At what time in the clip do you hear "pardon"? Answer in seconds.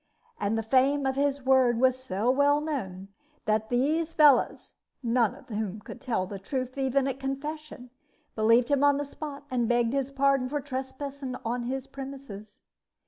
10.09-10.49